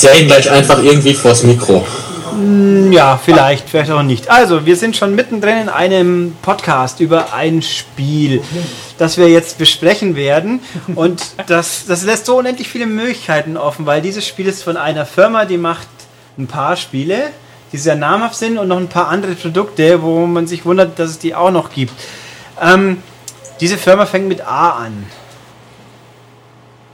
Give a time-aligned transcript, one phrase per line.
[0.00, 1.86] Zählen gleich einfach irgendwie vors Mikro.
[2.32, 4.30] Hm, ja, vielleicht, vielleicht auch nicht.
[4.30, 8.42] Also, wir sind schon mittendrin in einem Podcast über ein Spiel,
[8.96, 10.60] das wir jetzt besprechen werden.
[10.94, 15.04] Und das, das lässt so unendlich viele Möglichkeiten offen, weil dieses Spiel ist von einer
[15.04, 15.88] Firma, die macht
[16.38, 17.24] ein paar Spiele,
[17.70, 21.10] die sehr namhaft sind und noch ein paar andere Produkte, wo man sich wundert, dass
[21.10, 21.92] es die auch noch gibt.
[22.58, 23.02] Ähm,
[23.60, 25.04] diese Firma fängt mit A an.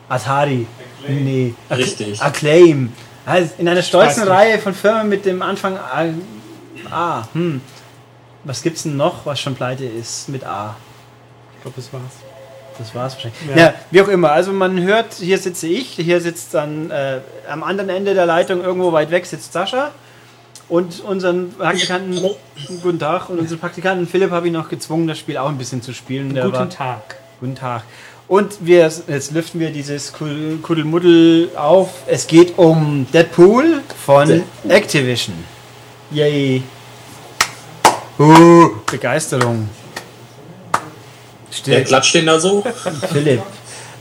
[0.08, 0.66] Atari.
[1.02, 1.24] Acclaim.
[1.24, 1.54] Nee.
[1.70, 2.22] Richtig.
[2.22, 2.92] Acclaim.
[3.24, 4.22] Also in einer stolzen.
[4.24, 6.06] Reihe von Firmen mit dem Anfang A.
[6.90, 7.28] A.
[7.32, 7.60] Hm.
[8.44, 10.76] Was gibt's denn noch, was schon pleite ist mit A?
[11.56, 12.02] Ich glaube, das war's.
[12.78, 13.40] Das war's wahrscheinlich.
[13.48, 13.56] Ja.
[13.56, 13.74] Ja.
[13.90, 14.30] wie auch immer.
[14.32, 18.62] Also man hört, hier sitze ich, hier sitzt dann äh, am anderen Ende der Leitung
[18.62, 19.90] irgendwo weit weg sitzt Sascha.
[20.68, 22.20] Und unseren Praktikanten,
[22.82, 25.80] guten Tag, und unseren Praktikanten Philipp habe ich noch gezwungen, das Spiel auch ein bisschen
[25.80, 26.34] zu spielen.
[26.34, 27.16] Der war, Guten Tag.
[27.38, 27.84] Guten Tag.
[28.28, 31.90] Und wir, jetzt lüften wir dieses Kuddelmuddel auf.
[32.06, 35.36] Es geht um Deadpool von Activision.
[36.10, 36.62] Yay.
[38.18, 39.68] Uh, Begeisterung.
[40.72, 42.64] Wer Still, klatscht denn da so?
[43.12, 43.42] Philipp.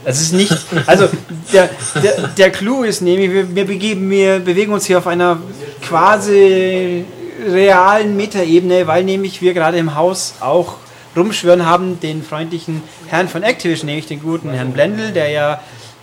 [0.04, 0.56] Es ist nicht.
[0.86, 1.08] Also,
[1.52, 1.70] der,
[2.02, 5.38] der, der Clou ist nämlich, wir, wir, begeben, wir bewegen uns hier auf einer
[5.82, 7.04] quasi
[7.48, 10.76] realen Metaebene, weil nämlich wir gerade im Haus auch
[11.16, 15.60] rumschwören haben, den freundlichen Herrn von Activision, nämlich den guten Herrn Blendl, der ja,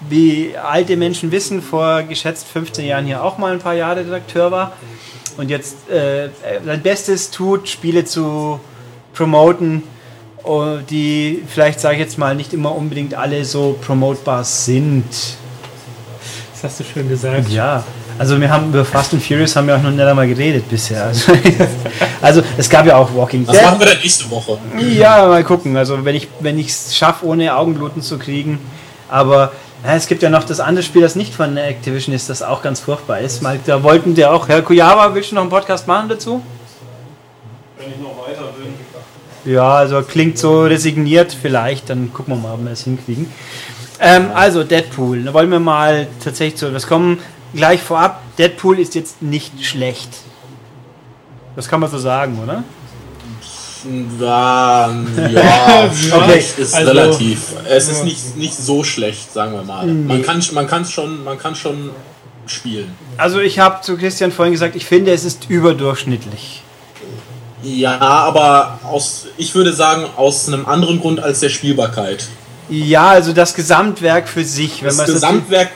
[0.10, 4.52] wie alte Menschen wissen, vor geschätzt 15 Jahren hier auch mal ein paar Jahre Redakteur
[4.52, 4.74] war
[5.38, 6.30] und jetzt äh,
[6.66, 8.60] sein Bestes tut, Spiele zu
[9.14, 9.84] promoten,
[10.44, 15.06] oh, die vielleicht, sage ich jetzt mal, nicht immer unbedingt alle so promotbar sind.
[16.54, 17.50] Das hast du schön gesagt.
[17.50, 17.84] Ja,
[18.18, 21.06] also wir haben über Fast and Furious haben wir auch noch nicht einmal geredet bisher.
[21.06, 21.32] Also,
[22.22, 24.58] also es gab ja auch Walking Was machen wir denn nächste Woche?
[24.78, 25.76] Ja, mal gucken.
[25.78, 28.60] Also wenn ich wenn ich es schaffe, ohne Augenbluten zu kriegen.
[29.10, 29.52] Aber
[29.86, 32.62] ja, es gibt ja noch das andere Spiel, das nicht von Activision ist, das auch
[32.62, 33.42] ganz furchtbar ist.
[33.42, 36.42] Mal, da wollten wir auch, Herr Kujava, willst du noch einen Podcast machen dazu?
[37.78, 38.74] Wenn ich noch weiter bin.
[39.46, 43.30] Ja, also klingt so resigniert vielleicht, dann gucken wir mal, ob wir es hinkriegen.
[44.00, 47.20] Ähm, also Deadpool, da wollen wir mal tatsächlich zu etwas kommen.
[47.54, 50.10] Gleich vorab, Deadpool ist jetzt nicht schlecht.
[51.56, 52.64] Das kann man so sagen, oder?
[54.20, 54.90] Ja,
[55.30, 57.54] ja Okay, ist also- relativ.
[57.70, 59.86] Es ist nicht, nicht so schlecht, sagen wir mal.
[59.86, 61.92] Man kann man kann's schon, man kann schon
[62.46, 62.94] spielen.
[63.18, 66.62] Also ich habe zu Christian vorhin gesagt, ich finde, es ist überdurchschnittlich.
[67.62, 72.28] Ja, aber aus, ich würde sagen, aus einem anderen Grund als der Spielbarkeit.
[72.74, 74.82] Ja, also das Gesamtwerk für sich.
[74.82, 75.70] Wenn Das Gesamtwerk,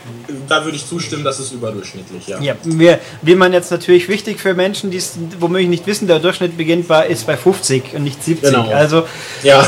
[0.48, 2.40] da würde ich zustimmen, das ist überdurchschnittlich, ja.
[2.42, 6.20] Ja, mir, wie man jetzt natürlich wichtig für Menschen, die es womöglich nicht wissen, der
[6.20, 8.50] Durchschnitt beginnt bei, ist bei 50 und nicht 70.
[8.50, 8.72] Genau.
[8.72, 9.06] Also,
[9.44, 9.64] Ja,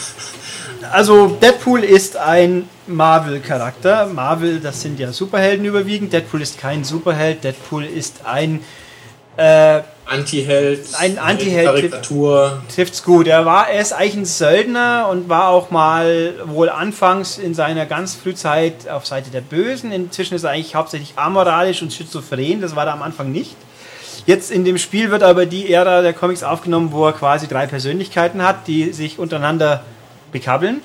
[0.92, 4.06] also Deadpool ist ein Marvel-Charakter.
[4.06, 6.14] Marvel, das sind ja Superhelden überwiegend.
[6.14, 7.44] Deadpool ist kein Superheld.
[7.44, 8.60] Deadpool ist ein
[9.36, 12.62] äh, Anti-Held, Ein Anti-Held- Karikatur.
[12.74, 13.26] trifft's gut.
[13.26, 17.86] Er war, er ist eigentlich ein Söldner und war auch mal wohl anfangs in seiner
[17.86, 19.92] ganz Frühzeit auf Seite der Bösen.
[19.92, 22.60] Inzwischen ist er eigentlich hauptsächlich amoralisch und schizophren.
[22.60, 23.54] Das war er am Anfang nicht.
[24.26, 27.66] Jetzt in dem Spiel wird aber die Ära der Comics aufgenommen, wo er quasi drei
[27.66, 29.84] Persönlichkeiten hat, die sich untereinander
[30.32, 30.80] bekabbeln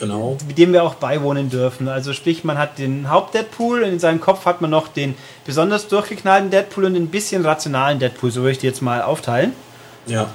[0.00, 0.36] Genau.
[0.56, 1.88] dem wir auch beiwohnen dürfen.
[1.88, 5.88] Also sprich, man hat den Haupt-Deadpool und in seinem Kopf hat man noch den besonders
[5.88, 9.52] durchgeknallten Deadpool und den bisschen rationalen Deadpool, so würde ich die jetzt mal aufteilen.
[10.06, 10.30] Ja.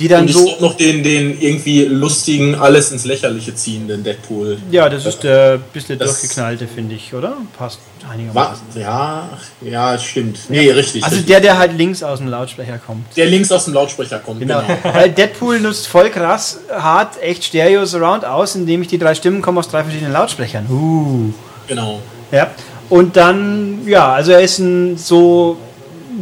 [0.00, 0.56] Die dann Und ich so.
[0.60, 4.58] noch den, den irgendwie lustigen, alles ins Lächerliche ziehenden Deadpool.
[4.70, 7.36] Ja, das ist der bisschen Das- durchgeknallte, finde ich, oder?
[7.58, 8.62] Passt War, einigermaßen.
[8.76, 9.28] ja,
[9.60, 10.38] ja, stimmt.
[10.50, 11.02] Nee, richtig.
[11.02, 11.26] Also richtig.
[11.32, 13.16] der, der halt links aus dem Lautsprecher kommt.
[13.16, 14.38] der links aus dem Lautsprecher kommt.
[14.38, 14.60] Genau.
[14.60, 14.78] Genau.
[14.94, 19.42] Weil Deadpool nutzt voll krass hart echt Stereo Surround aus, indem ich die drei Stimmen
[19.42, 20.66] kommen aus drei verschiedenen Lautsprechern.
[20.70, 21.32] Uh.
[21.66, 22.00] genau.
[22.30, 22.50] Ja.
[22.88, 25.58] Und dann, ja, also er ist ein so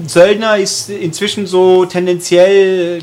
[0.07, 3.01] Söldner, ist inzwischen so tendenziell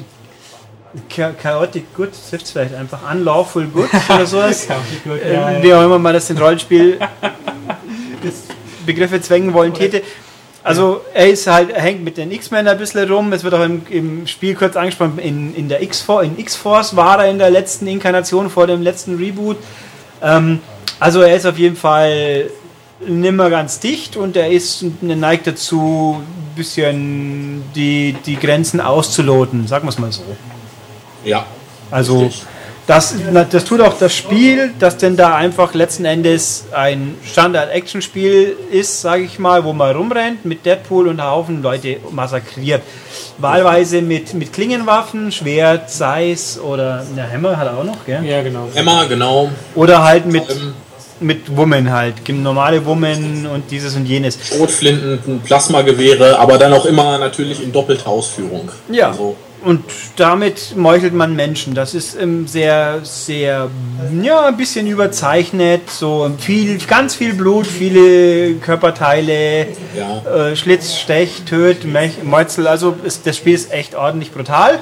[1.09, 4.67] chaotic good, trifft vielleicht einfach unlawful good oder sowas.
[4.69, 5.63] Ja, gut, ja, ja.
[5.63, 6.99] wie auch immer man das in Rollenspiel
[8.85, 10.03] Begriffe zwängen wollen täte.
[10.63, 13.33] Also er ist halt, er hängt mit den X-Men ein bisschen rum.
[13.33, 17.23] Es wird auch im, im Spiel kurz angesprochen, in, in der X-Force, in X-Force war
[17.23, 19.57] er in der letzten Inkarnation vor dem letzten Reboot.
[20.21, 20.59] Ähm,
[20.99, 22.49] also er ist auf jeden Fall
[23.05, 29.85] nimmer ganz dicht und er ist neigt dazu, ein bisschen die, die Grenzen auszuloten, sagen
[29.85, 30.23] wir es mal so.
[31.23, 31.45] Ja.
[31.91, 32.29] Also
[32.85, 38.57] das, na, das tut auch das Spiel, das denn da einfach letzten Endes ein Standard-Action-Spiel
[38.71, 42.81] ist, sage ich mal, wo man rumrennt mit Deadpool und Haufen Leute massakriert.
[43.37, 48.23] Wahlweise mit, mit Klingenwaffen, Schwert, Seis oder eine Hammer hat er auch noch, gell?
[48.25, 48.67] Ja, genau.
[48.75, 49.49] Emma, genau.
[49.75, 50.43] Oder halt mit,
[51.21, 52.27] mit Woman halt.
[52.27, 54.37] Normale Woman und dieses und jenes.
[54.45, 58.69] Schrotflinten, Plasmagewehre, aber dann auch immer natürlich in doppelter Ausführung.
[58.91, 59.11] Ja.
[59.11, 59.83] Also und
[60.17, 61.73] damit meuchelt man Menschen.
[61.73, 63.69] Das ist ähm, sehr, sehr,
[64.21, 65.89] ja, ein bisschen überzeichnet.
[65.89, 70.49] So viel, ganz viel Blut, viele Körperteile, ja.
[70.49, 71.85] äh, Schlitz, Stech, Töt,
[72.23, 72.67] Meuzel.
[72.67, 74.79] Also ist, das Spiel ist echt ordentlich brutal.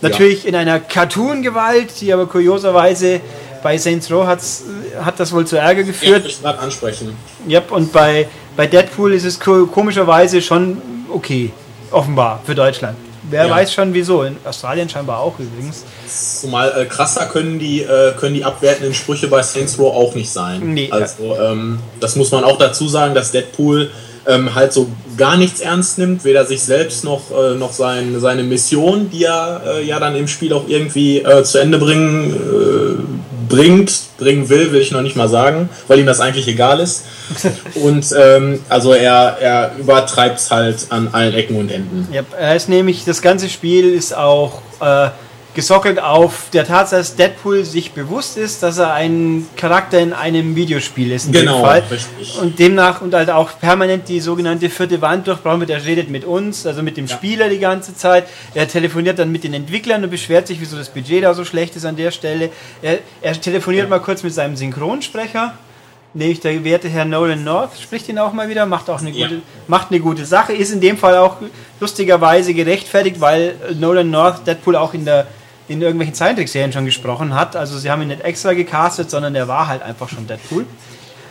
[0.00, 0.50] Natürlich ja.
[0.50, 3.20] in einer Cartoon-Gewalt, die aber kurioserweise
[3.62, 4.64] bei Saints Row hat's,
[5.02, 6.26] hat das wohl zu Ärger geführt.
[6.26, 7.16] Ich gerade ansprechen.
[7.48, 11.50] Yep, und bei, bei Deadpool ist es komischerweise schon okay,
[11.90, 12.96] offenbar für Deutschland.
[13.30, 13.50] Wer ja.
[13.50, 14.22] weiß schon wieso.
[14.22, 15.84] In Australien scheinbar auch übrigens.
[16.40, 20.30] Zumal äh, krasser können die, äh, können die abwertenden Sprüche bei Saints Row auch nicht
[20.30, 20.74] sein.
[20.74, 20.90] Nee.
[20.90, 23.90] Also, ähm, das muss man auch dazu sagen, dass Deadpool
[24.26, 28.42] ähm, halt so gar nichts ernst nimmt, weder sich selbst noch, äh, noch sein, seine
[28.42, 32.93] Mission, die er äh, ja dann im Spiel auch irgendwie äh, zu Ende bringen äh,
[33.48, 37.04] bringt, bringen will, will ich noch nicht mal sagen, weil ihm das eigentlich egal ist.
[37.74, 42.08] Und ähm, also er, er übertreibt es halt an allen Ecken und Enden.
[42.12, 45.08] Ja, er ist nämlich, das ganze Spiel ist auch äh,
[45.54, 50.56] gesockelt auf der Tatsache, dass Deadpool sich bewusst ist, dass er ein Charakter in einem
[50.56, 51.32] Videospiel ist.
[51.32, 52.38] genau, richtig.
[52.40, 55.70] Und demnach und halt auch permanent die sogenannte vierte Wand durchbrauchen wird.
[55.70, 57.14] Er redet mit uns, also mit dem ja.
[57.14, 58.26] Spieler die ganze Zeit.
[58.54, 61.76] Er telefoniert dann mit den Entwicklern und beschwert sich, wieso das Budget da so schlecht
[61.76, 62.50] ist an der Stelle.
[62.82, 63.90] Er, er telefoniert ja.
[63.90, 65.54] mal kurz mit seinem Synchronsprecher
[66.14, 69.26] nämlich der werte Herr Nolan North spricht ihn auch mal wieder, macht auch eine ja.
[69.26, 71.38] gute, macht eine gute Sache, ist in dem Fall auch
[71.80, 75.26] lustigerweise gerechtfertigt, weil Nolan North Deadpool auch in der
[75.68, 77.56] in irgendwelchen Zeichentrickserien schon gesprochen hat.
[77.56, 80.66] Also sie haben ihn nicht extra gecastet, sondern er war halt einfach schon Deadpool.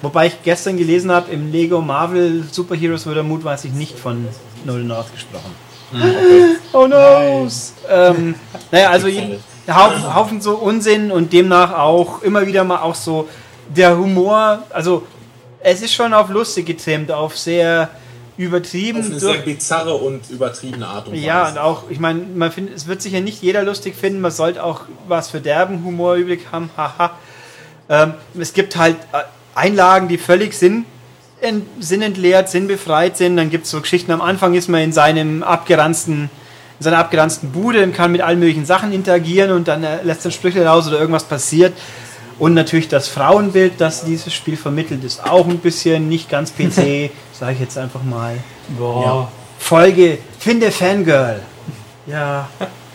[0.01, 4.27] Wobei ich gestern gelesen habe, im Lego Marvel Superheroes wurde mutmaßlich nicht von
[4.65, 5.56] Nolan North gesprochen.
[5.91, 6.56] Hm, okay.
[6.74, 7.47] oh no!
[7.89, 8.35] Ähm,
[8.71, 13.30] naja, also Haufen, Haufen so Unsinn und demnach auch immer wieder mal auch so
[13.69, 15.07] der Humor, also
[15.62, 17.89] es ist schon auf lustig getrimmt, auf sehr
[18.38, 19.00] übertrieben.
[19.00, 21.25] Auf eine sehr bizarre und übertriebene Art und Weise.
[21.25, 24.31] Ja, und auch, ich meine, man findet, es wird sicher nicht jeder lustig finden, man
[24.31, 27.12] sollte auch was für derben Humor übrig haben, haha.
[27.89, 29.24] ähm, es gibt halt äh,
[29.56, 30.85] Einlagen, die völlig Sinn,
[31.80, 33.38] sinnentleert, sinnbefreit sind.
[33.38, 36.30] Dann gibt es so Geschichten, am Anfang ist man in seinem abgeranzten
[36.80, 40.25] in seiner abgeranzten Bude und kann mit allen möglichen Sachen interagieren und dann äh, lässt
[40.25, 41.74] er Sprüche raus oder irgendwas passiert.
[42.44, 47.10] Und natürlich das Frauenbild, das dieses Spiel vermittelt, ist auch ein bisschen nicht ganz PC,
[47.31, 48.36] sage ich jetzt einfach mal.
[48.78, 49.06] Boah.
[49.06, 49.31] Ja.
[49.57, 51.40] Folge Finde Fangirl.
[52.06, 52.50] Ja.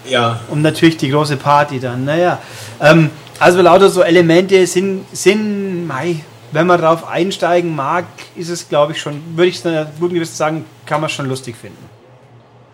[0.07, 0.41] Ja.
[0.51, 2.05] Und natürlich die große Party dann.
[2.05, 2.43] Naja.
[2.79, 3.09] Ähm,
[3.39, 6.17] also lauter so Elemente sind, sind mei,
[6.53, 8.05] wenn man darauf einsteigen mag,
[8.37, 9.63] ist es, glaube ich, schon, würde ich
[9.99, 11.89] guten Gewissen sagen, kann man schon lustig finden.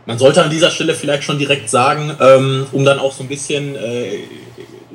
[0.06, 3.28] Man sollte an dieser Stelle vielleicht schon direkt sagen, ähm, um dann auch so ein
[3.28, 4.24] bisschen äh,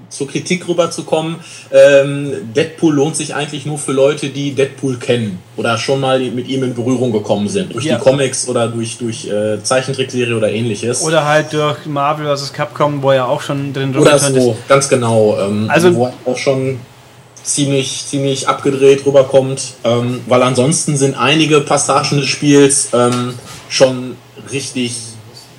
[0.10, 1.38] zur Kritik rüberzukommen,
[1.72, 6.48] ähm, Deadpool lohnt sich eigentlich nur für Leute, die Deadpool kennen oder schon mal mit
[6.48, 7.74] ihm in Berührung gekommen sind.
[7.74, 7.98] Durch ja.
[7.98, 11.04] die Comics oder durch, durch äh, Zeichentrickserie oder ähnliches.
[11.04, 12.54] Oder halt durch Marvel vs.
[12.54, 14.68] Capcom, wo er auch schon drin Oder so, ist.
[14.68, 15.38] ganz genau.
[15.40, 16.80] Ähm, also, wo er auch schon
[17.44, 19.74] ziemlich, ziemlich abgedreht rüberkommt.
[19.84, 23.34] Ähm, weil ansonsten sind einige Passagen des Spiels ähm,
[23.70, 24.16] schon
[24.52, 24.96] richtig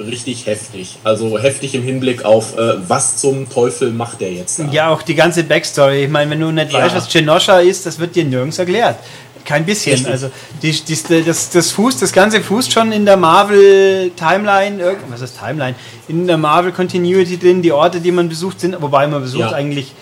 [0.00, 0.98] richtig heftig.
[1.04, 4.68] Also heftig im Hinblick auf, äh, was zum Teufel macht der jetzt da?
[4.70, 6.04] Ja, auch die ganze Backstory.
[6.04, 6.80] Ich meine, wenn du nicht ja.
[6.80, 8.96] weißt, was Genosha ist, das wird dir nirgends erklärt.
[9.44, 9.92] Kein bisschen.
[9.92, 10.10] Richtig.
[10.10, 10.30] Also
[10.62, 15.38] die, die, das, das Fuß, das ganze Fuß schon in der Marvel Timeline, was ist
[15.38, 15.74] Timeline?
[16.08, 19.52] In der Marvel Continuity drin, die Orte, die man besucht, sind, wobei man besucht ja.
[19.52, 19.92] eigentlich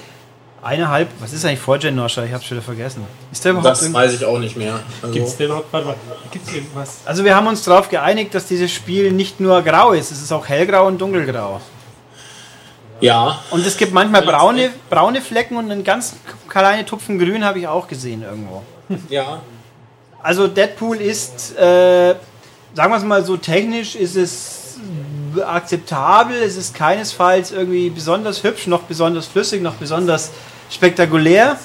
[0.62, 2.24] eineinhalb, was ist eigentlich vor Genosha?
[2.24, 3.04] Ich habe schon wieder vergessen.
[3.30, 4.80] Ist der überhaupt das weiß ich auch nicht mehr.
[5.02, 5.66] Also Gibt es überhaupt
[6.30, 6.98] Gibt's irgendwas?
[7.04, 10.32] Also wir haben uns darauf geeinigt, dass dieses Spiel nicht nur grau ist, es ist
[10.32, 11.60] auch hellgrau und dunkelgrau.
[13.00, 13.38] Ja.
[13.50, 16.16] Und es gibt manchmal braune, braune Flecken und einen ganz
[16.48, 18.62] kleinen Tupfen grün habe ich auch gesehen irgendwo.
[19.08, 19.42] Ja.
[20.22, 22.14] Also Deadpool ist, äh,
[22.74, 24.78] sagen wir es mal so, technisch ist es
[25.44, 30.30] akzeptabel, es ist keinesfalls irgendwie besonders hübsch, noch besonders flüssig, noch besonders
[30.70, 31.58] spektakulär.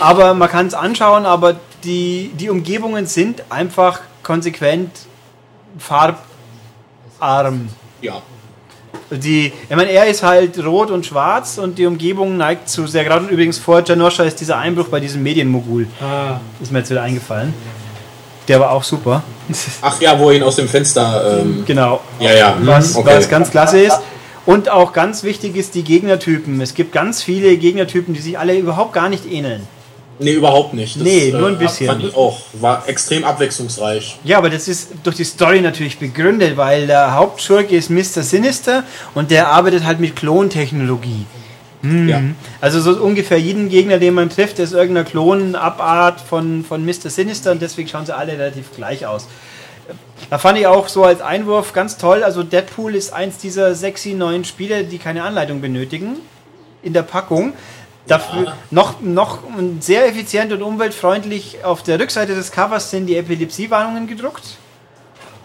[0.00, 4.90] Aber man kann es anschauen, aber die, die Umgebungen sind einfach konsequent
[5.78, 7.68] farbarm.
[8.00, 8.22] Ja.
[9.10, 13.04] Die, ich meine, er ist halt rot und schwarz und die Umgebung neigt zu sehr
[13.04, 13.26] gerade.
[13.26, 15.86] Übrigens vor Janosha ist dieser Einbruch bei diesem Medienmogul.
[16.00, 16.40] Ah.
[16.60, 17.52] Ist mir jetzt wieder eingefallen.
[18.48, 19.22] Der war auch super.
[19.82, 21.40] Ach ja, wo ihn aus dem Fenster.
[21.40, 22.00] Ähm, genau.
[22.18, 22.56] Ja, ja.
[22.62, 23.16] Was, okay.
[23.16, 23.98] was ganz klasse ist.
[24.44, 26.60] Und auch ganz wichtig ist die Gegnertypen.
[26.60, 29.66] Es gibt ganz viele Gegnertypen, die sich alle überhaupt gar nicht ähneln.
[30.18, 30.96] Nee, überhaupt nicht.
[30.96, 31.86] Das, nee, nur ein äh, bisschen.
[31.86, 32.40] Fand ich auch.
[32.54, 34.18] War extrem abwechslungsreich.
[34.24, 38.22] Ja, aber das ist durch die Story natürlich begründet, weil der Hauptschurke ist Mr.
[38.22, 38.84] Sinister
[39.14, 41.26] und der arbeitet halt mit Klontechnologie.
[41.82, 42.08] Mhm.
[42.08, 42.20] Ja.
[42.60, 47.10] Also so ungefähr jeden Gegner, den man trifft, ist irgendeine Klonabart von, von Mr.
[47.10, 49.28] Sinister und deswegen schauen sie alle relativ gleich aus.
[50.30, 52.22] Da fand ich auch so als Einwurf ganz toll.
[52.22, 56.16] Also Deadpool ist eins dieser sexy neuen Spiele, die keine Anleitung benötigen
[56.82, 57.52] in der Packung.
[58.06, 58.56] Dafür ja.
[58.70, 59.38] noch, noch
[59.80, 64.56] sehr effizient und umweltfreundlich auf der Rückseite des Covers sind die Epilepsiewarnungen gedruckt.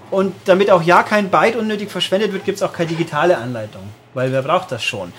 [0.10, 3.84] Und damit auch ja kein Byte unnötig verschwendet wird, gibt es auch keine digitale Anleitung.
[4.14, 5.12] Weil wer braucht das schon?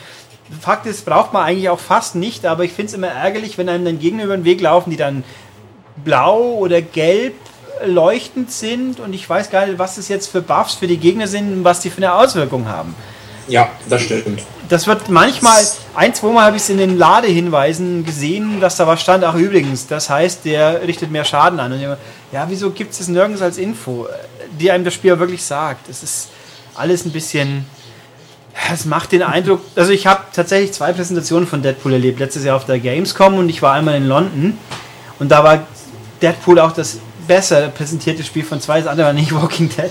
[0.60, 3.68] Fakt ist, braucht man eigentlich auch fast nicht, aber ich finde es immer ärgerlich, wenn
[3.68, 5.24] einem dann Gegner über den Weg laufen, die dann
[6.04, 7.34] blau oder gelb
[7.84, 11.26] leuchtend sind und ich weiß gar nicht, was das jetzt für Buffs für die Gegner
[11.26, 12.94] sind und was die für eine Auswirkung haben.
[13.46, 14.42] Ja, das stimmt.
[14.68, 15.64] Das wird manchmal,
[15.94, 19.24] ein, zweimal habe ich es in den Ladehinweisen gesehen, dass da was stand.
[19.24, 21.72] Ach, übrigens, das heißt, der richtet mehr Schaden an.
[21.72, 21.88] Und ich,
[22.32, 24.06] ja, wieso gibt es das nirgends als Info,
[24.60, 25.88] die einem das Spiel wirklich sagt?
[25.88, 26.28] Es ist
[26.74, 27.64] alles ein bisschen.
[28.70, 29.60] Es macht den Eindruck.
[29.76, 32.18] Also, ich habe tatsächlich zwei Präsentationen von Deadpool erlebt.
[32.18, 34.58] Letztes Jahr auf der Gamescom und ich war einmal in London.
[35.18, 35.66] Und da war
[36.20, 38.80] Deadpool auch das besser präsentierte Spiel von zwei.
[38.80, 39.90] Das andere war nicht Walking Dead.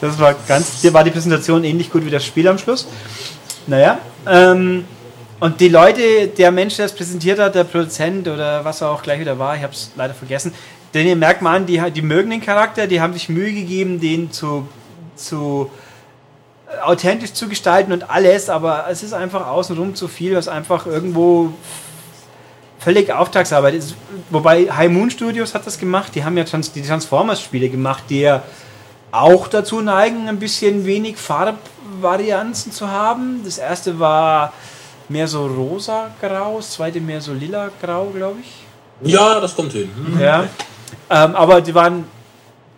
[0.00, 0.80] Das war ganz.
[0.82, 2.86] Hier war die Präsentation ähnlich gut wie das Spiel am Schluss.
[3.66, 3.98] Naja.
[4.26, 4.84] Ähm,
[5.40, 9.02] und die Leute, der Mensch, der es präsentiert hat, der Produzent oder was er auch
[9.02, 10.54] gleich wieder war, ich habe es leider vergessen,
[10.94, 14.30] den merkt man an, die, die mögen den Charakter, die haben sich Mühe gegeben, den
[14.30, 14.68] zu,
[15.16, 15.70] zu
[16.82, 21.52] authentisch zu gestalten und alles, aber es ist einfach außenrum zu viel, was einfach irgendwo
[22.78, 23.94] völlig Auftragsarbeit ist.
[24.30, 28.42] Wobei High Moon Studios hat das gemacht, die haben ja die Transformers-Spiele gemacht, die ja
[29.10, 33.42] auch dazu neigen, ein bisschen wenig Farbvarianzen zu haben.
[33.44, 34.52] Das erste war
[35.08, 39.10] mehr so rosa-grau, das zweite mehr so lila-grau, glaube ich.
[39.12, 39.90] Ja, das kommt hin.
[39.96, 40.20] Mhm.
[40.20, 40.48] Ja.
[41.10, 42.04] Ähm, aber die waren,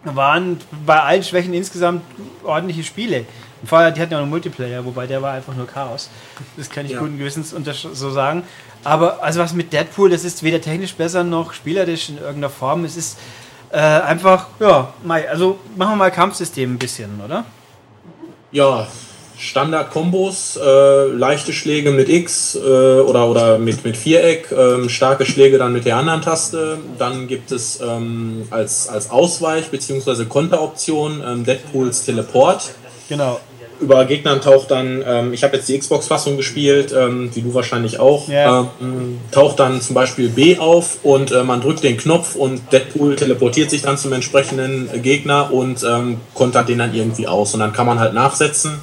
[0.05, 2.03] waren bei allen Schwächen insgesamt
[2.45, 3.25] ordentliche Spiele.
[3.63, 6.11] Und vorher, die hatten ja auch einen Multiplayer, wobei der war einfach nur Chaos.
[6.57, 6.99] Das kann ich ja.
[6.99, 7.55] guten Gewissens
[7.95, 8.43] so sagen.
[8.85, 12.85] Aber also was mit Deadpool, das ist weder technisch besser noch spielerisch in irgendeiner Form.
[12.85, 13.19] Es ist
[13.71, 14.93] äh, einfach, ja,
[15.29, 17.45] also machen wir mal Kampfsystem ein bisschen, oder?
[18.53, 18.87] Ja,
[19.39, 25.59] Standard-Kombos, äh, leichte Schläge mit X äh, oder, oder mit, mit Viereck, äh, starke Schläge
[25.59, 26.79] dann mit der anderen Taste.
[26.99, 30.25] Dann gibt es ähm, als, als Ausweich- bzw.
[30.25, 32.75] Konteroption ähm, Deadpools Teleport.
[33.09, 33.41] Genau
[33.81, 37.99] über Gegnern taucht dann, ähm, ich habe jetzt die Xbox-Fassung gespielt, ähm, wie du wahrscheinlich
[38.01, 38.69] auch, ja.
[38.81, 43.17] ähm, taucht dann zum Beispiel B auf und äh, man drückt den Knopf und Deadpool
[43.17, 47.55] teleportiert sich dann zum entsprechenden Gegner und ähm, kontert den dann irgendwie aus.
[47.55, 48.81] Und dann kann man halt nachsetzen.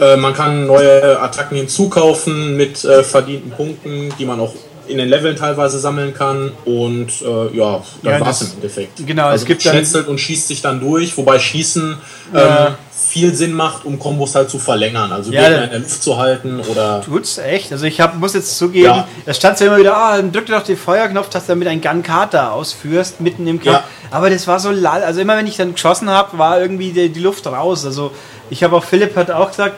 [0.00, 4.54] Äh, man kann neue Attacken hinzukaufen mit äh, verdienten Punkten, die man auch
[4.88, 9.06] in den Leveln teilweise sammeln kann und äh, ja, dann ja, war es im Endeffekt.
[9.06, 11.96] Genau, also es gibt schnetzelt und schießt sich dann durch, wobei Schießen
[12.32, 12.66] ja.
[12.66, 15.12] ähm, viel Sinn macht, um Kombos halt zu verlängern.
[15.12, 17.00] Also ja, Gegner in der Luft zu halten oder.
[17.02, 17.70] Tut's echt.
[17.70, 19.08] Also ich hab, muss jetzt zugeben, ja.
[19.24, 22.02] da stand ja immer wieder, ah, drück doch den Feuerknopf, dass du damit ein Gun
[22.02, 23.76] Kata ausführst, mitten im Kampf.
[23.76, 23.84] Ja.
[24.10, 25.02] Aber das war so lall.
[25.02, 27.84] Also immer wenn ich dann geschossen habe, war irgendwie die, die Luft raus.
[27.84, 28.10] Also
[28.50, 29.76] ich habe auch, Philipp hat auch gesagt,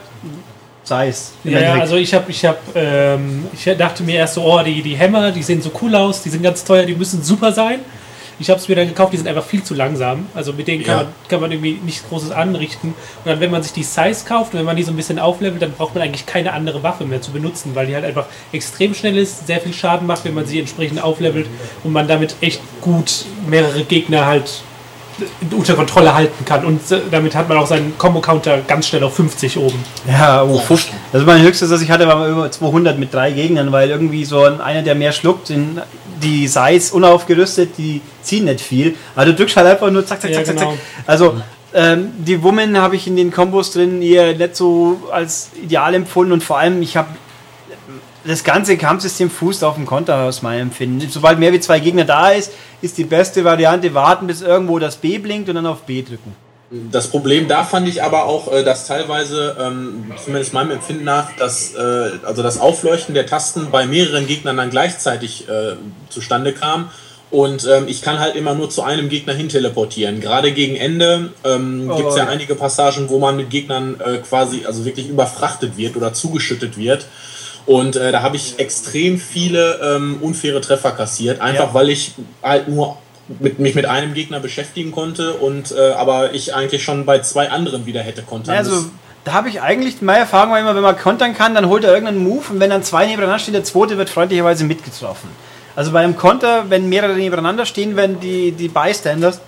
[0.86, 1.32] sei es.
[1.44, 4.94] Ja, also ich habe, ich habe, ähm, ich dachte mir erst so, oh, die, die
[4.94, 7.80] Hämmer, die sehen so cool aus, die sind ganz teuer, die müssen super sein.
[8.38, 10.26] Ich habe es mir dann gekauft, die sind einfach viel zu langsam.
[10.34, 11.02] Also mit denen kann, ja.
[11.04, 12.88] man, kann man irgendwie nichts Großes anrichten.
[12.90, 15.18] Und dann, wenn man sich die Size kauft und wenn man die so ein bisschen
[15.18, 18.26] auflevelt, dann braucht man eigentlich keine andere Waffe mehr zu benutzen, weil die halt einfach
[18.52, 21.46] extrem schnell ist, sehr viel Schaden macht, wenn man sie entsprechend auflevelt
[21.82, 24.60] und man damit echt gut mehrere Gegner halt
[25.50, 26.64] unter Kontrolle halten kann.
[26.64, 26.80] Und
[27.10, 29.82] damit hat man auch seinen Combo-Counter ganz schnell auf 50 oben.
[30.08, 30.60] Ja, oh,
[31.12, 34.42] Also mein höchstes, das ich hatte, war über 200 mit drei Gegnern, weil irgendwie so
[34.42, 35.80] einer, der mehr schluckt, sind
[36.22, 38.94] die Size unaufgerüstet, die ziehen nicht viel.
[39.14, 40.70] Aber du drückst halt einfach nur zack, zack, ja, zack, genau.
[40.72, 40.80] zack.
[41.06, 41.34] Also
[41.74, 46.32] ähm, die Woman habe ich in den Kombos drin eher nicht so als ideal empfunden
[46.32, 47.08] und vor allem, ich habe
[48.26, 51.08] das ganze Kampfsystem fußt auf dem Konter aus meinem Empfinden.
[51.08, 52.52] Sobald mehr wie zwei Gegner da ist,
[52.82, 56.34] ist die beste Variante warten, bis irgendwo das B blinkt und dann auf B drücken.
[56.70, 61.30] Das Problem da fand ich aber auch, äh, dass teilweise, ähm, zumindest meinem Empfinden nach,
[61.36, 65.76] dass, äh, also das Aufleuchten der Tasten bei mehreren Gegnern dann gleichzeitig äh,
[66.08, 66.90] zustande kam.
[67.30, 70.20] Und ähm, ich kann halt immer nur zu einem Gegner hin teleportieren.
[70.20, 74.00] Gerade gegen Ende ähm, oh, gibt es ja, ja, einige Passagen, wo man mit Gegnern
[74.00, 77.06] äh, quasi, also wirklich überfrachtet wird oder zugeschüttet wird.
[77.66, 81.74] Und äh, da habe ich extrem viele ähm, unfaire Treffer kassiert, einfach ja.
[81.74, 82.96] weil ich halt nur
[83.40, 87.50] mit, mich mit einem Gegner beschäftigen konnte und äh, aber ich eigentlich schon bei zwei
[87.50, 88.86] anderen wieder hätte kontern ja, also,
[89.24, 91.92] da habe ich eigentlich, meine Erfahrung war immer, wenn man kontern kann, dann holt er
[91.92, 95.28] irgendeinen Move und wenn dann zwei nebeneinander stehen, der zweite wird freundlicherweise mitgetroffen.
[95.74, 99.40] Also bei einem Konter, wenn mehrere nebeneinander stehen, werden die, die Bystanders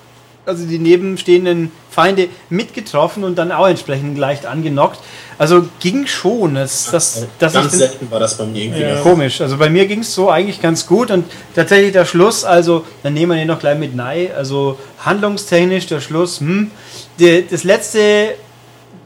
[0.48, 5.00] also die nebenstehenden Feinde mitgetroffen und dann auch entsprechend leicht angenockt.
[5.38, 6.54] Also ging schon.
[6.54, 8.82] Das, das, das ganz selten war das bei mir irgendwie.
[8.82, 9.00] Ja.
[9.00, 9.40] Komisch.
[9.40, 11.24] Also bei mir ging es so eigentlich ganz gut und
[11.54, 14.30] tatsächlich der Schluss, also dann nehmen wir den noch gleich mit Nei.
[14.34, 16.70] Also handlungstechnisch der Schluss, hm.
[17.18, 18.34] Die, das letzte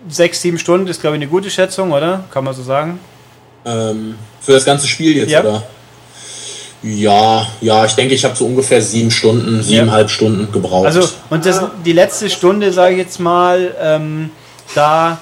[0.08, 2.24] sechs, sieben Stunden ist, glaube ich, eine gute Schätzung, oder?
[2.30, 2.98] Kann man so sagen?
[3.64, 5.40] Ähm, für das ganze Spiel jetzt, ja.
[5.40, 5.62] oder?
[6.82, 10.14] Ja, ja, ich denke, ich habe so ungefähr sieben Stunden, siebeneinhalb ja.
[10.14, 10.86] Stunden gebraucht.
[10.86, 14.30] Also, und das, die letzte Stunde, sage ich jetzt mal, ähm,
[14.74, 15.18] da,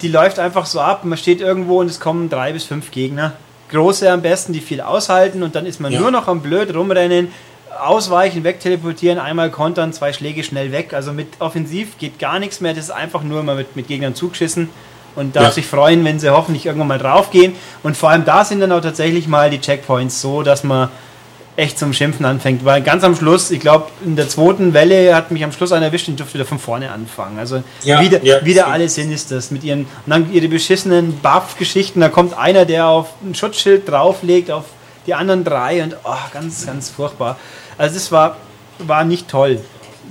[0.00, 1.04] die läuft einfach so ab.
[1.04, 3.34] Man steht irgendwo und es kommen drei bis fünf Gegner.
[3.70, 6.00] Große am besten, die viel aushalten und dann ist man ja.
[6.00, 7.28] nur noch am blöd rumrennen,
[7.82, 10.94] ausweichen, wegteleportieren, einmal kontern, zwei Schläge schnell weg.
[10.94, 12.72] Also mit Offensiv geht gar nichts mehr.
[12.72, 14.70] Das ist einfach nur mal mit, mit Gegnern zugeschissen
[15.16, 15.50] und darf ja.
[15.52, 17.54] sich freuen, wenn sie hoffentlich irgendwann mal draufgehen.
[17.82, 20.88] Und vor allem da sind dann auch tatsächlich mal die Checkpoints so, dass man
[21.56, 22.64] echt zum Schimpfen anfängt.
[22.64, 25.86] Weil ganz am Schluss, ich glaube, in der zweiten Welle hat mich am Schluss einer
[25.86, 27.38] erwischt und durfte wieder von vorne anfangen.
[27.38, 32.00] Also ja, wieder, ja, wieder alle Sinisters mit ihren, und dann ihre beschissenen Buff-Geschichten.
[32.00, 34.64] Da kommt einer, der auf ein Schutzschild drauflegt, auf
[35.06, 37.36] die anderen drei und oh, ganz, ganz furchtbar.
[37.78, 38.36] Also das war,
[38.78, 39.60] war nicht toll.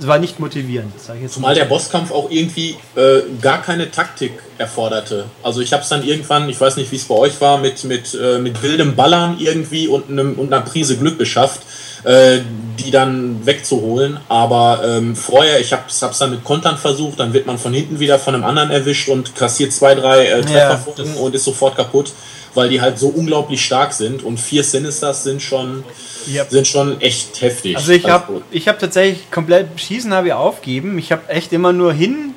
[0.00, 0.92] Es war nicht motivierend.
[1.28, 5.26] Zumal der Bosskampf auch irgendwie äh, gar keine Taktik erforderte.
[5.42, 7.84] Also ich habe es dann irgendwann, ich weiß nicht, wie es bei euch war, mit,
[7.84, 11.60] mit, äh, mit wildem Ballern irgendwie und, einem, und einer Prise Glück geschafft,
[12.04, 12.38] äh,
[12.78, 14.18] die dann wegzuholen.
[14.28, 18.00] Aber ähm, vorher, ich habe es dann mit Kontern versucht, dann wird man von hinten
[18.00, 21.76] wieder von einem anderen erwischt und kassiert zwei, drei äh, Trefferfolgen ja, und ist sofort
[21.76, 22.12] kaputt
[22.54, 25.84] weil die halt so unglaublich stark sind und vier Sinisters sind schon,
[26.28, 26.50] yep.
[26.50, 27.76] sind schon echt heftig.
[27.76, 30.98] Also ich habe ich hab tatsächlich komplett Schießen habe ich aufgeben.
[30.98, 32.34] Ich habe echt immer nur hin,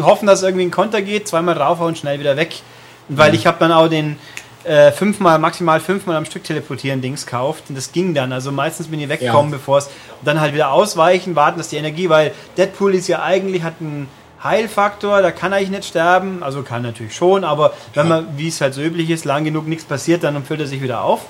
[0.00, 2.56] hoffen, dass irgendwie ein Konter geht, zweimal draufhauen, schnell wieder weg.
[3.08, 3.36] Weil mhm.
[3.36, 4.16] ich habe dann auch den
[4.64, 8.32] äh, fünfmal, maximal fünfmal am Stück teleportieren Dings kauft und das ging dann.
[8.32, 9.58] Also meistens bin ich weggekommen, ja.
[9.58, 9.88] bevor es
[10.24, 14.08] dann halt wieder ausweichen, warten, dass die Energie, weil Deadpool ist ja eigentlich, hat einen
[14.46, 18.60] Heilfaktor, da kann eigentlich nicht sterben, also kann natürlich schon, aber wenn man, wie es
[18.60, 21.26] halt so üblich ist, lang genug nichts passiert, dann füllt er sich wieder auf.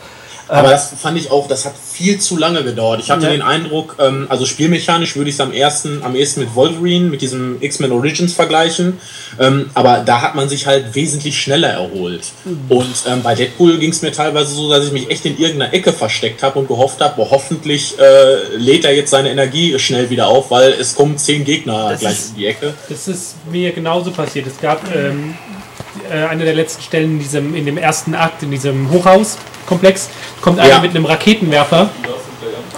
[0.48, 3.00] Aber das fand ich auch, das hat viel zu lange gedauert.
[3.00, 3.32] Ich hatte ja.
[3.32, 7.20] den Eindruck, ähm, also spielmechanisch würde ich es am ersten, am ehesten mit Wolverine, mit
[7.20, 9.00] diesem X-Men Origins vergleichen.
[9.40, 12.32] Ähm, aber da hat man sich halt wesentlich schneller erholt.
[12.44, 12.60] Mhm.
[12.68, 15.72] Und ähm, bei Deadpool ging es mir teilweise so, dass ich mich echt in irgendeiner
[15.72, 20.28] Ecke versteckt habe und gehofft habe, hoffentlich äh, lädt er jetzt seine Energie schnell wieder
[20.28, 22.74] auf, weil es kommen zehn Gegner das gleich ist, in die Ecke.
[22.88, 24.46] Das ist mir genauso passiert.
[24.46, 25.34] Es gab ähm,
[26.10, 30.08] äh, eine der letzten Stellen in, diesem, in dem ersten Akt, in diesem Hochhauskomplex,
[30.40, 30.80] kommt einer ja.
[30.80, 31.90] mit einem Raketenwerfer.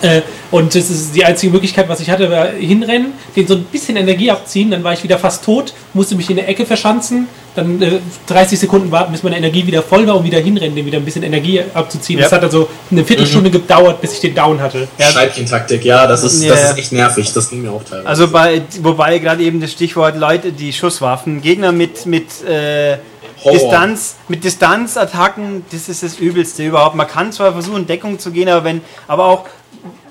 [0.02, 3.64] Äh, und das ist die einzige Möglichkeit, was ich hatte, war hinrennen, den so ein
[3.64, 7.28] bisschen Energie abziehen, dann war ich wieder fast tot, musste mich in der Ecke verschanzen,
[7.54, 10.86] dann äh, 30 Sekunden warten, bis meine Energie wieder voll war, um wieder hinrennen, den
[10.86, 12.18] wieder ein bisschen Energie abzuziehen.
[12.18, 12.24] Ja.
[12.24, 13.54] Das hat also eine Viertelstunde mhm.
[13.54, 14.88] gedauert, bis ich den Down hatte.
[14.96, 15.06] Ja.
[15.06, 16.54] Scheibchentaktik, ja, das ist, ja.
[16.54, 18.08] das ist echt nervig, das ging mir auch teilweise.
[18.08, 22.96] Also bei, wobei gerade eben das Stichwort Leute, die Schusswaffen, Gegner mit, mit äh,
[23.44, 26.94] Distanz, mit Distanzattacken, das ist das Übelste überhaupt.
[26.94, 29.46] Man kann zwar versuchen, Deckung zu gehen, aber wenn, aber auch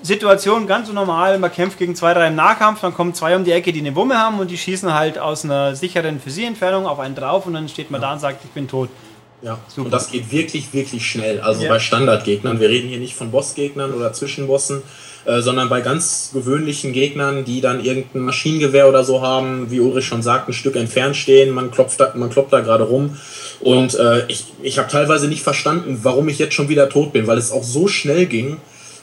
[0.01, 3.51] Situation ganz normal, man kämpft gegen zwei, drei im Nahkampf, dann kommen zwei um die
[3.51, 7.15] Ecke, die eine Wumme haben und die schießen halt aus einer sicheren Physieentfernung auf einen
[7.15, 8.07] drauf und dann steht man ja.
[8.07, 8.89] da und sagt, ich bin tot.
[9.41, 9.85] Ja, Super.
[9.85, 11.41] und das geht wirklich, wirklich schnell.
[11.41, 11.69] Also ja.
[11.69, 14.81] bei Standardgegnern, wir reden hier nicht von Bossgegnern oder Zwischenbossen,
[15.25, 20.05] äh, sondern bei ganz gewöhnlichen Gegnern, die dann irgendein Maschinengewehr oder so haben, wie Ulrich
[20.05, 23.17] schon sagt, ein Stück entfernt stehen, man klopft da, man klopft da gerade rum.
[23.59, 27.27] Und äh, ich, ich habe teilweise nicht verstanden, warum ich jetzt schon wieder tot bin,
[27.27, 28.57] weil es auch so schnell ging,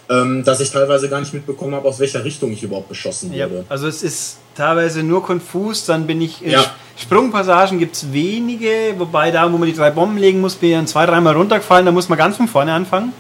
[0.09, 3.39] ähm, dass ich teilweise gar nicht mitbekommen habe, aus welcher Richtung ich überhaupt beschossen wurde.
[3.39, 6.41] Ja, also es ist teilweise nur konfus, dann bin ich.
[6.41, 6.65] Ja.
[6.97, 10.77] Sprungpassagen gibt es wenige, wobei da, wo man die drei Bomben legen muss, bin ich
[10.77, 13.13] dann zwei, dreimal runtergefallen, da muss man ganz von vorne anfangen.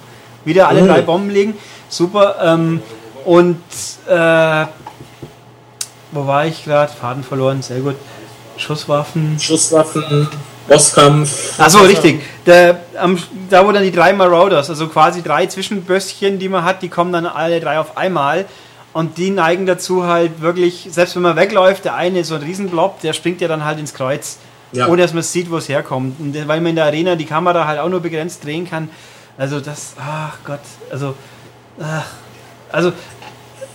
[0.44, 0.88] Wieder alle mhm.
[0.88, 1.54] drei Bomben legen.
[1.88, 2.36] Super.
[2.42, 2.82] Ähm,
[3.24, 3.60] und
[4.08, 4.66] äh,
[6.12, 6.92] wo war ich gerade?
[6.92, 7.96] Faden verloren, sehr gut.
[8.56, 9.38] Schusswaffen.
[9.40, 10.28] Schusswaffen,
[10.68, 11.58] Bosskampf.
[11.58, 12.22] Achso, richtig.
[12.46, 13.18] Der, am,
[13.50, 17.12] da wo dann die drei Marauders, also quasi drei Zwischenbösschen, die man hat, die kommen
[17.12, 18.46] dann alle drei auf einmal.
[18.92, 22.42] Und die neigen dazu halt wirklich, selbst wenn man wegläuft, der eine ist so ein
[22.42, 24.38] Riesenblob, der springt ja dann halt ins Kreuz.
[24.70, 24.86] Ja.
[24.86, 26.20] Ohne dass man sieht, wo es herkommt.
[26.20, 28.88] Und weil man in der Arena die Kamera halt auch nur begrenzt drehen kann.
[29.36, 30.60] Also das, ach Gott,
[30.92, 31.14] also,
[31.80, 32.06] ach,
[32.70, 32.92] also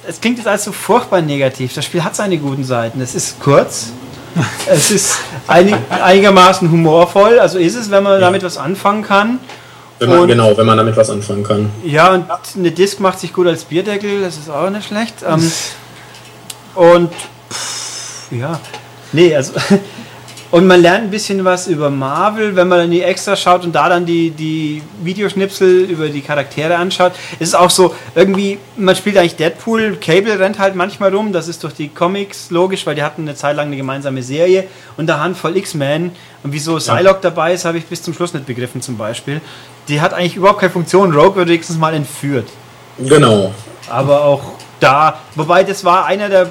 [0.07, 1.73] es klingt jetzt alles so furchtbar negativ.
[1.73, 3.01] Das Spiel hat seine guten Seiten.
[3.01, 3.91] Es ist kurz,
[4.67, 8.19] es ist einig, einigermaßen humorvoll, also ist es, wenn man ja.
[8.19, 9.39] damit was anfangen kann.
[9.99, 11.69] Wenn man, und, genau, wenn man damit was anfangen kann.
[11.83, 15.15] Ja, und eine Disk macht sich gut als Bierdeckel, das ist auch nicht schlecht.
[15.27, 15.51] Ähm,
[16.75, 17.11] und
[17.51, 18.59] pff, ja,
[19.11, 19.53] nee, also
[20.51, 23.73] Und man lernt ein bisschen was über Marvel, wenn man dann die Extra schaut und
[23.75, 27.11] da dann die, die Videoschnipsel über die Charaktere anschaut.
[27.39, 31.47] Es ist auch so, irgendwie, man spielt eigentlich Deadpool, Cable rennt halt manchmal rum, das
[31.47, 34.65] ist durch die Comics logisch, weil die hatten eine Zeit lang eine gemeinsame Serie
[34.97, 36.11] und der Handvoll X-Men.
[36.41, 39.41] Und wieso Psylocke dabei ist, habe ich bis zum Schluss nicht begriffen zum Beispiel.
[39.87, 41.13] Die hat eigentlich überhaupt keine Funktion.
[41.13, 42.47] Rogue wird wenigstens mal entführt.
[42.97, 43.53] Genau.
[43.87, 44.41] Aber auch
[44.79, 46.49] da, wobei das war einer der,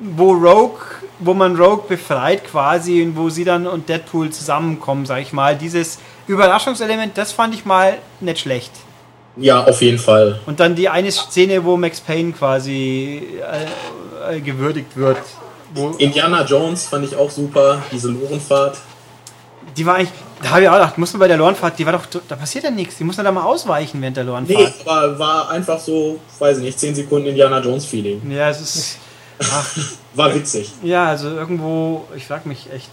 [0.00, 0.78] wo Rogue
[1.20, 5.56] wo man Rogue befreit quasi und wo sie dann und Deadpool zusammenkommen, sag ich mal.
[5.56, 8.72] Dieses Überraschungselement, das fand ich mal nicht schlecht.
[9.36, 10.40] Ja, auf jeden Fall.
[10.46, 13.22] Und dann die eine Szene, wo Max Payne quasi
[14.28, 15.18] äh, äh, gewürdigt wird.
[15.98, 18.78] Indiana Jones fand ich auch super, diese Lorenfahrt.
[19.76, 20.10] Die war eigentlich,
[20.42, 22.64] da habe ich auch gedacht, muss man bei der Lorenfahrt, die war doch, da passiert
[22.64, 24.58] ja nichts, die muss man da mal ausweichen während der Lorenfahrt.
[24.58, 28.28] Nee, aber war einfach so, weiß ich nicht, 10 Sekunden Indiana Jones Feeling.
[28.30, 28.98] Ja, es ist.
[29.40, 29.76] Ach,
[30.14, 30.72] war witzig.
[30.82, 32.90] Ja, also irgendwo, ich frag mich echt.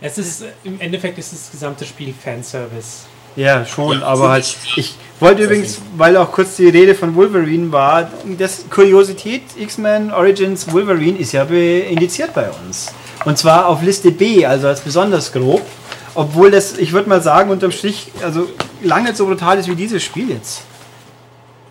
[0.00, 3.06] Es ist, im Endeffekt ist das gesamte Spiel Fanservice.
[3.36, 4.56] Ja, schon, ja, aber halt.
[4.76, 10.72] Ich wollte übrigens, weil auch kurz die Rede von Wolverine war, das Kuriosität X-Men Origins
[10.72, 12.88] Wolverine ist ja indiziert bei uns.
[13.24, 15.62] Und zwar auf Liste B, also als besonders grob.
[16.14, 18.48] Obwohl das, ich würde mal sagen, unterm Strich, also
[18.82, 20.62] lange so brutal ist wie dieses Spiel jetzt.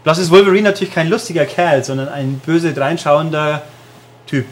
[0.03, 3.61] Bloß ist Wolverine natürlich kein lustiger Kerl, sondern ein böse dreinschauender
[4.27, 4.45] Typ.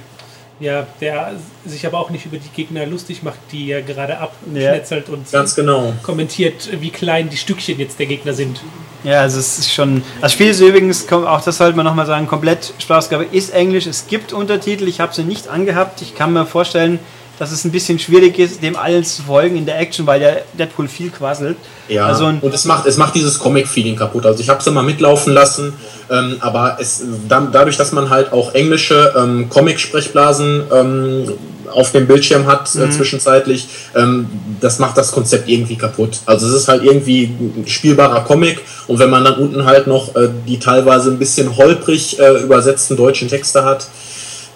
[0.59, 1.33] Ja, der
[1.65, 5.13] sich aber auch nicht über die Gegner lustig macht, die er gerade abschnetzelt ja.
[5.13, 5.93] und Ganz genau.
[6.01, 8.61] kommentiert, wie klein die Stückchen jetzt der Gegner sind.
[9.03, 10.03] Ja, also es ist schon.
[10.19, 13.85] Das Spiel ist übrigens, auch das sollte man nochmal sagen, komplett Sprachausgabe ist Englisch.
[13.85, 16.01] Es gibt Untertitel, ich habe sie nicht angehabt.
[16.01, 16.97] Ich kann mir vorstellen,
[17.39, 20.41] dass es ein bisschen schwierig ist, dem allen zu folgen in der Action, weil der
[20.57, 21.57] Deadpool viel quasselt.
[21.87, 24.25] Ja, also und es macht, es macht dieses Comic-Feeling kaputt.
[24.25, 25.73] Also ich habe es immer mitlaufen lassen,
[26.09, 31.33] ähm, aber es, dann, dadurch, dass man halt auch englische ähm, Comic-Sprechblasen ähm,
[31.71, 32.91] auf dem Bildschirm hat äh, mhm.
[32.91, 34.27] zwischenzeitlich, ähm,
[34.59, 36.19] das macht das Konzept irgendwie kaputt.
[36.25, 40.15] Also es ist halt irgendwie ein spielbarer Comic und wenn man dann unten halt noch
[40.15, 43.87] äh, die teilweise ein bisschen holprig äh, übersetzten deutschen Texte hat,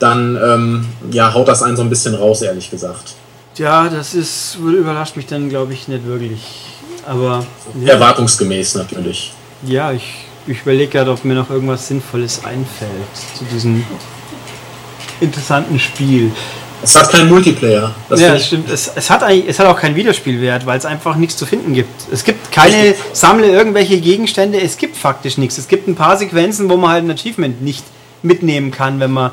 [0.01, 3.13] dann ähm, ja, haut das einen so ein bisschen raus, ehrlich gesagt.
[3.57, 6.41] Ja, das ist, überrascht mich dann, glaube ich, nicht wirklich.
[7.05, 7.45] Aber.
[7.83, 7.93] Ja.
[7.93, 9.33] Erwartungsgemäß natürlich.
[9.63, 12.91] Ja, ich, ich überlege gerade, ob mir noch irgendwas Sinnvolles einfällt
[13.37, 13.83] zu diesem
[15.19, 16.31] interessanten Spiel.
[16.83, 17.93] Es hat keinen Multiplayer.
[18.09, 18.69] Das ja, stimmt.
[18.69, 21.73] Es, es, hat eigentlich, es hat auch keinen Wiederspielwert, weil es einfach nichts zu finden
[21.73, 21.89] gibt.
[22.11, 25.59] Es gibt keine Sammle irgendwelche Gegenstände, es gibt faktisch nichts.
[25.59, 27.83] Es gibt ein paar Sequenzen, wo man halt ein Achievement nicht
[28.23, 29.31] mitnehmen kann, wenn man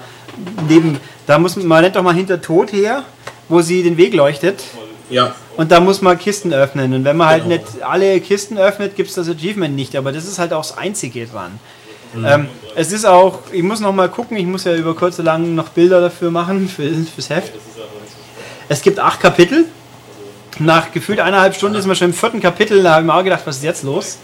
[0.68, 3.04] neben, da muss man nennt doch mal hinter Tod her,
[3.48, 4.62] wo sie den Weg leuchtet.
[5.10, 5.34] Ja.
[5.56, 6.92] Und da muss man Kisten öffnen.
[6.92, 7.56] Und wenn man halt genau.
[7.56, 9.96] nicht alle Kisten öffnet, gibt es das Achievement nicht.
[9.96, 11.58] Aber das ist halt auch das Einzige dran.
[12.14, 12.24] Mhm.
[12.26, 15.32] Ähm, es ist auch, ich muss noch mal gucken, ich muss ja über kurz oder
[15.32, 17.52] lang noch Bilder dafür machen, für, fürs Heft.
[18.68, 19.64] Es gibt acht Kapitel.
[20.60, 23.22] Nach gefühlt eineinhalb Stunden ist man schon im vierten Kapitel, da habe ich mir auch
[23.22, 24.18] gedacht, was ist jetzt los?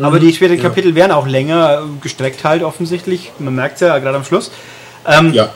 [0.00, 0.20] Aber mhm.
[0.20, 3.32] die späteren Kapitel werden auch länger, gestreckt halt offensichtlich.
[3.38, 4.50] Man merkt es ja gerade am Schluss.
[5.06, 5.50] Ähm, ja.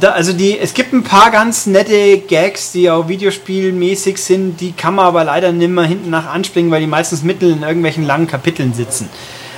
[0.00, 4.72] Da, also die, es gibt ein paar ganz nette Gags, die auch videospielmäßig sind, die
[4.72, 8.04] kann man aber leider nicht mehr hinten nach anspringen, weil die meistens mitten in irgendwelchen
[8.04, 9.08] langen Kapiteln sitzen.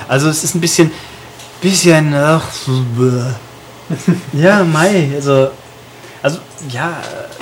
[0.07, 0.91] Also es ist ein bisschen,
[1.61, 2.47] bisschen, ach,
[4.33, 5.49] ja, Mai, also,
[6.21, 6.39] also
[6.69, 6.97] ja.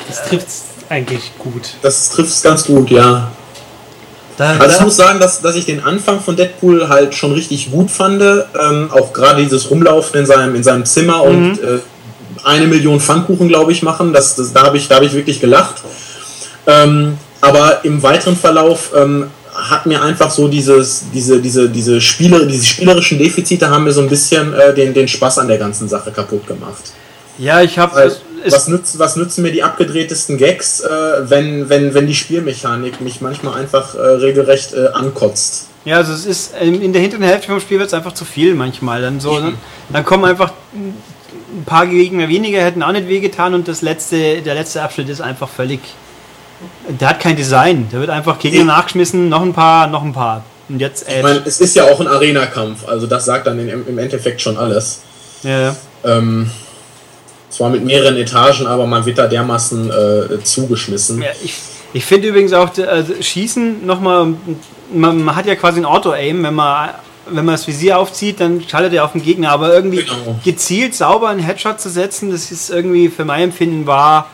[0.08, 1.76] Das trifft es eigentlich gut.
[1.82, 3.32] Das trifft es ganz gut, ja.
[4.38, 7.72] Da, also ich muss sagen, dass, dass ich den Anfang von Deadpool halt schon richtig
[7.72, 8.22] gut fand.
[8.22, 11.30] Ähm, auch gerade dieses Rumlaufen in seinem, in seinem Zimmer mhm.
[11.30, 11.80] und äh,
[12.44, 14.14] eine Million Pfannkuchen, glaube ich, machen.
[14.14, 15.82] Das, das, da habe ich, hab ich wirklich gelacht.
[16.68, 22.46] Ähm, aber im weiteren Verlauf ähm, hat mir einfach so dieses, diese, diese, diese, Spieler,
[22.46, 25.90] diese spielerischen Defizite haben mir so ein bisschen äh, den, den Spaß an der ganzen
[25.90, 26.92] Sache kaputt gemacht.
[27.40, 27.96] Ja, ich habe.
[27.96, 30.90] Also, was, nützt, was nützen mir die abgedrehtesten Gags, äh,
[31.30, 35.68] wenn, wenn, wenn die Spielmechanik mich manchmal einfach äh, regelrecht äh, ankotzt?
[35.86, 38.56] Ja, also es ist in der hinteren Hälfte vom Spiel wird es einfach zu viel
[38.56, 39.02] manchmal.
[39.02, 39.58] Dann, so, dann,
[39.90, 44.54] dann kommen einfach ein paar Gegner weniger, hätten auch nicht wehgetan und das letzte, der
[44.54, 45.80] letzte Abschnitt ist einfach völlig.
[46.90, 47.88] Der hat kein Design.
[47.90, 50.44] Der wird einfach Gegner nachgeschmissen, noch ein paar, noch ein paar.
[50.68, 53.98] Und jetzt Ich meine, es ist ja auch ein Arena-Kampf, also das sagt dann im
[53.98, 55.00] Endeffekt schon alles.
[55.44, 55.74] Ja.
[56.04, 56.52] Ähm,
[57.50, 61.22] zwar mit mehreren Etagen, aber man wird da dermaßen äh, zugeschmissen.
[61.22, 61.56] Ja, ich,
[61.94, 64.34] ich finde übrigens auch, also Schießen nochmal,
[64.94, 66.90] man, man hat ja quasi ein Auto-Aim, wenn man
[67.30, 69.52] wenn man das Visier aufzieht, dann schaltet er auf den Gegner.
[69.52, 70.40] Aber irgendwie genau.
[70.44, 74.30] gezielt sauber einen Headshot zu setzen, das ist irgendwie für mein Empfinden war,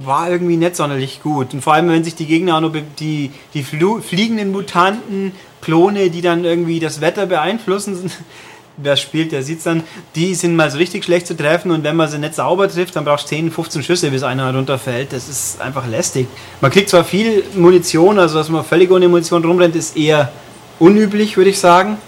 [0.00, 1.54] war irgendwie nicht sonderlich gut.
[1.54, 6.22] Und vor allem, wenn sich die Gegner auch nur die, die fliegenden Mutanten, Klone, die
[6.22, 8.10] dann irgendwie das Wetter beeinflussen,
[8.78, 9.82] wer spielt, der sieht dann,
[10.14, 12.96] die sind mal so richtig schlecht zu treffen und wenn man sie nicht sauber trifft,
[12.96, 15.12] dann brauchst du 10, 15 Schüsse, bis einer runterfällt.
[15.12, 16.28] Das ist einfach lästig.
[16.60, 20.30] Man kriegt zwar viel Munition, also dass man völlig ohne Munition rumrennt, ist eher
[20.78, 21.98] unüblich, würde ich sagen.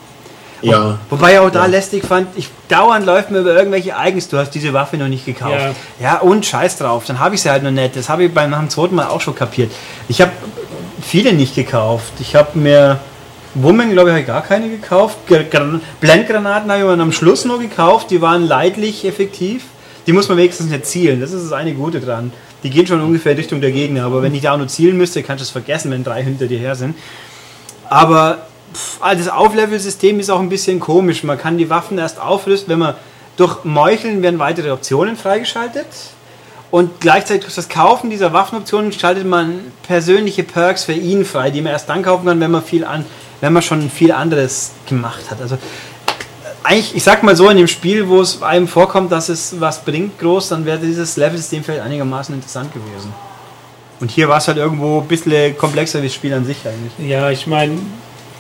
[0.63, 0.99] Ja.
[1.09, 1.67] Wobei ich auch da ja.
[1.67, 5.25] lästig fand, ich dauernd läuft mir über irgendwelche Eigens, du hast diese Waffe noch nicht
[5.25, 5.55] gekauft.
[5.59, 7.97] Ja, ja und scheiß drauf, dann habe ich sie halt noch nicht.
[7.97, 9.73] Das habe ich beim, beim zweiten Mal auch schon kapiert.
[10.09, 10.33] Ich habe
[11.01, 12.13] viele nicht gekauft.
[12.21, 13.01] Ich habe mir
[13.55, 15.19] Woman, glaube ich, habe ich gar keine gekauft.
[15.27, 18.11] Blendgranaten habe ich dann am Schluss nur gekauft.
[18.11, 19.65] Die waren leidlich effektiv.
[20.07, 21.21] Die muss man wenigstens nicht zielen.
[21.21, 22.33] Das ist das eine Gute dran.
[22.63, 24.05] Die gehen schon ungefähr in Richtung der Gegner.
[24.05, 26.59] Aber wenn ich da nur zielen müsste, kannst du es vergessen, wenn drei hinter dir
[26.59, 26.95] her sind.
[27.89, 31.25] Aber pff, das Auflevel-System ist auch ein bisschen komisch.
[31.25, 32.95] Man kann die Waffen erst aufrüsten, wenn man
[33.37, 35.87] durch Meucheln werden weitere Optionen freigeschaltet.
[36.71, 41.63] Und gleichzeitig durch das Kaufen dieser Waffenoptionen schaltet man persönliche Perks für ihn frei, die
[41.63, 43.05] man erst dann kaufen kann, wenn man viel an
[43.41, 45.41] wenn man schon viel anderes gemacht hat.
[45.41, 45.59] Also
[46.63, 49.83] eigentlich, ich sag mal so, in dem Spiel, wo es einem vorkommt, dass es was
[49.83, 53.13] bringt groß, dann wäre dieses Level-System vielleicht einigermaßen interessant gewesen.
[54.01, 57.11] Und hier war es halt irgendwo ein bisschen komplexer wie das Spiel an sich eigentlich.
[57.11, 57.79] Ja, ich meine,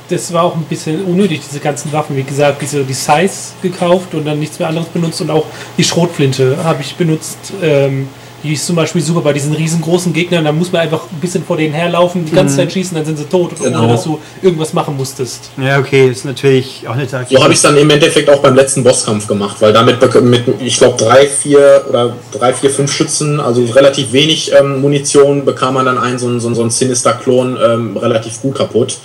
[0.08, 2.16] das war auch ein bisschen unnötig, diese ganzen Waffen.
[2.16, 5.84] Wie gesagt, diese, die Size gekauft und dann nichts mehr anderes benutzt und auch die
[5.84, 7.38] Schrotflinte habe ich benutzt.
[7.62, 8.08] Ähm,
[8.42, 10.44] die ist zum Beispiel super bei diesen riesengroßen Gegnern.
[10.44, 12.58] Da muss man einfach ein bisschen vor denen herlaufen, die ganze mhm.
[12.58, 13.80] Zeit schießen, dann sind sie tot, genau.
[13.80, 15.50] ohne dass du irgendwas machen musstest.
[15.56, 17.36] Ja, okay, ist natürlich auch eine Taktik.
[17.36, 20.44] So habe ich es dann im Endeffekt auch beim letzten Bosskampf gemacht, weil damit mit,
[20.60, 25.74] ich glaube, drei, vier oder drei, vier, fünf Schützen, also relativ wenig ähm, Munition, bekam
[25.74, 28.98] man dann einen so, so, so einen Sinister-Klon ähm, relativ gut kaputt.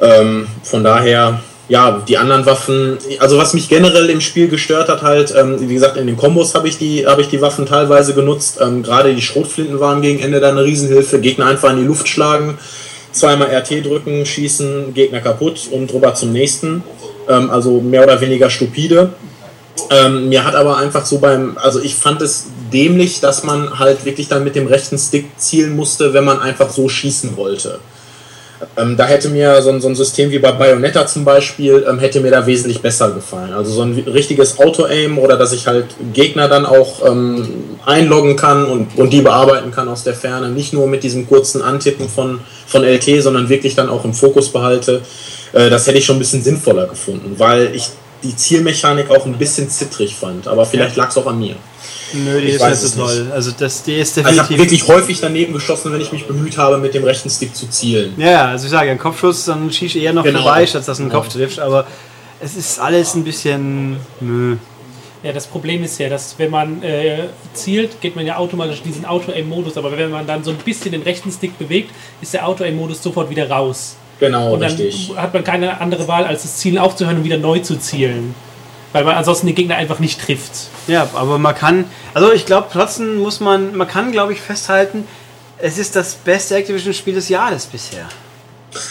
[0.00, 5.02] Ähm, von daher ja, die anderen Waffen, also was mich generell im Spiel gestört hat,
[5.02, 8.14] halt, ähm, wie gesagt, in den Kombos habe ich, die, hab ich die Waffen teilweise
[8.14, 8.58] genutzt.
[8.60, 11.18] Ähm, Gerade die Schrotflinten waren gegen Ende da eine Riesenhilfe.
[11.18, 12.56] Gegner einfach in die Luft schlagen,
[13.10, 16.84] zweimal RT drücken, schießen, Gegner kaputt und drüber zum nächsten.
[17.28, 19.10] Ähm, also mehr oder weniger stupide.
[19.90, 24.04] Ähm, mir hat aber einfach so beim, also ich fand es dämlich, dass man halt
[24.04, 27.80] wirklich dann mit dem rechten Stick zielen musste, wenn man einfach so schießen wollte.
[28.76, 31.98] Ähm, da hätte mir so ein, so ein, System wie bei Bayonetta zum Beispiel, ähm,
[31.98, 33.52] hätte mir da wesentlich besser gefallen.
[33.52, 37.46] Also so ein richtiges Auto-Aim oder dass ich halt Gegner dann auch ähm,
[37.84, 40.48] einloggen kann und, und die bearbeiten kann aus der Ferne.
[40.48, 44.50] Nicht nur mit diesem kurzen Antippen von, von LT, sondern wirklich dann auch im Fokus
[44.50, 45.02] behalte.
[45.52, 47.88] Äh, das hätte ich schon ein bisschen sinnvoller gefunden, weil ich
[48.22, 50.48] die Zielmechanik auch ein bisschen zittrig fand.
[50.48, 51.56] Aber vielleicht lag es auch an mir.
[52.12, 53.22] Nö, die ich ist nicht so toll.
[53.24, 53.32] Nicht.
[53.32, 54.40] Also das, die ist definitiv.
[54.40, 57.30] Also ich habe wirklich häufig daneben geschossen, wenn ich mich bemüht habe, mit dem rechten
[57.30, 58.14] Stick zu zielen.
[58.16, 60.42] Ja, also ich sage, ein Kopfschuss, dann schießt eher noch genau.
[60.42, 61.20] vorbei, statt dass einen genau.
[61.20, 61.58] Kopf triffst.
[61.58, 61.86] Aber
[62.40, 63.96] es ist alles ein bisschen.
[64.20, 64.56] Nö.
[65.22, 68.84] Ja, das Problem ist ja, dass wenn man äh, zielt, geht man ja automatisch in
[68.84, 71.90] diesen Auto-Aim-Modus, aber wenn man dann so ein bisschen den rechten Stick bewegt,
[72.20, 73.96] ist der Auto-Aim-Modus sofort wieder raus.
[74.20, 75.12] Genau, und dann richtig.
[75.16, 78.34] hat man keine andere Wahl, als das Zielen aufzuhören und wieder neu zu zielen
[78.96, 80.52] weil man ansonsten den Gegner einfach nicht trifft.
[80.86, 85.06] Ja, aber man kann, also ich glaube trotzdem muss man, man kann glaube ich festhalten,
[85.58, 88.08] es ist das beste Activision-Spiel des Jahres bisher.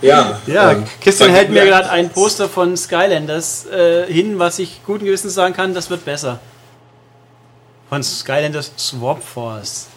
[0.00, 0.40] ja.
[0.46, 5.04] Ja, ähm, Christian hält mir gerade ein Poster von Skylanders äh, hin, was ich guten
[5.04, 6.40] Gewissens sagen kann, das wird besser.
[7.90, 9.88] Von Skylanders Swap Force.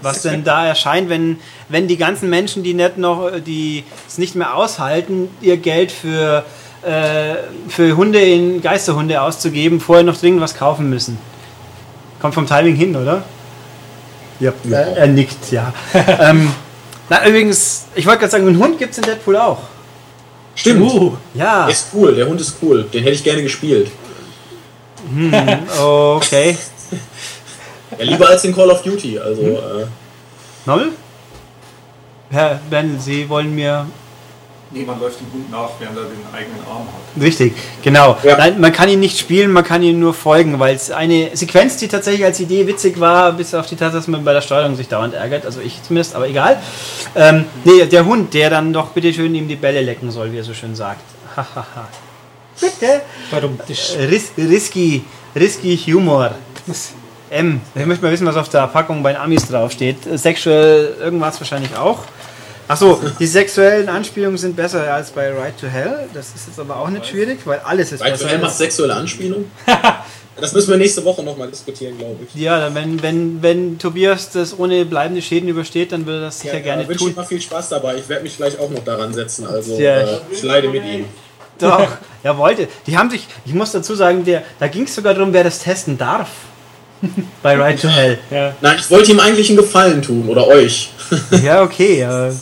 [0.00, 4.36] Was denn da erscheint, wenn, wenn die ganzen Menschen, die nicht noch, die es nicht
[4.36, 6.63] mehr aushalten, ihr Geld für äh,
[7.68, 11.18] für Hunde in Geisterhunde auszugeben, vorher noch dringend was kaufen müssen.
[12.20, 13.22] Kommt vom Timing hin, oder?
[14.40, 14.78] Ja, ja.
[14.78, 15.72] Er, er nickt, ja.
[16.20, 16.50] ähm,
[17.08, 19.58] na, übrigens, ich wollte gerade sagen, einen Hund gibt es in Deadpool auch.
[20.54, 20.90] Stimmt.
[20.90, 21.66] Uh, ja.
[21.66, 22.84] Der ist cool, der Hund ist cool.
[22.84, 23.90] Den hätte ich gerne gespielt.
[25.08, 25.32] Hm,
[25.80, 26.56] okay.
[27.98, 29.42] ja, lieber als in Call of Duty, also.
[29.42, 29.54] Hm.
[29.54, 29.86] Äh.
[30.66, 30.92] Noll?
[32.30, 33.86] Herr Ben, Sie wollen mir
[34.74, 37.22] Nee, man läuft dem Hund nach, während er den eigenen Arm hat.
[37.22, 38.18] Richtig, genau.
[38.24, 38.36] Ja.
[38.36, 41.76] Nein, man kann ihn nicht spielen, man kann ihm nur folgen, weil es eine Sequenz,
[41.76, 44.74] die tatsächlich als Idee witzig war, bis auf die Tatsache, dass man bei der Steuerung
[44.74, 46.60] sich dauernd ärgert, also ich zumindest, aber egal.
[47.14, 50.38] Ähm, nee, der Hund, der dann doch bitte schön ihm die Bälle lecken soll, wie
[50.38, 51.04] er so schön sagt.
[51.36, 51.86] Hahaha.
[52.60, 53.02] bitte.
[53.30, 53.58] Warum?
[53.68, 55.04] Ris risky,
[55.36, 56.32] risky Humor.
[57.30, 57.60] M.
[57.74, 59.98] Ich möchte mal wissen, was auf der Packung bei den Amis draufsteht.
[60.18, 62.00] Sexuell irgendwas wahrscheinlich auch.
[62.66, 66.08] Achso, die sexuellen Anspielungen sind besser als bei Right to Hell.
[66.14, 68.24] Das ist jetzt aber auch nicht schwierig, weil alles ist right besser.
[68.24, 69.50] Right to Hell macht sexuelle Anspielungen?
[70.40, 72.40] das müssen wir nächste Woche nochmal diskutieren, glaube ich.
[72.40, 76.60] Ja, wenn, wenn, wenn Tobias das ohne bleibende Schäden übersteht, dann würde das sicher ja,
[76.60, 76.92] gerne tun.
[76.92, 77.96] Ich wünsche ihm mal viel Spaß dabei.
[77.96, 79.46] Ich werde mich vielleicht auch noch daran setzen.
[79.46, 80.00] Also ja.
[80.00, 81.04] äh, ich leide mit ihm.
[81.58, 81.88] Doch,
[82.22, 82.68] er wollte.
[82.86, 85.60] Die haben sich, ich muss dazu sagen, der, da ging es sogar darum, wer das
[85.60, 86.28] testen darf.
[87.42, 88.18] Bei Right to Hell.
[88.30, 88.54] Ja.
[88.60, 90.90] Nein, ich wollte ihm eigentlich einen Gefallen tun oder euch.
[91.42, 92.00] ja, okay.
[92.00, 92.32] Äh,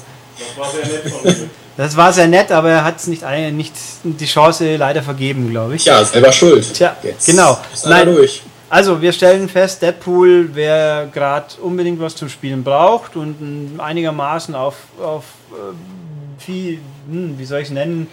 [0.46, 3.72] das war sehr nett von Das war sehr nett, aber er hat es nicht, nicht
[4.02, 5.86] die Chance leider vergeben, glaube ich.
[5.86, 6.74] Ja, selber schuld.
[6.74, 7.58] Tja, Jetzt genau.
[7.86, 8.42] Nein, durch.
[8.68, 14.76] Also, wir stellen fest, Deadpool, wer gerade unbedingt was zum Spielen braucht und einigermaßen auf,
[15.02, 16.78] auf äh, viel,
[17.10, 18.06] hm, wie soll ich es nennen,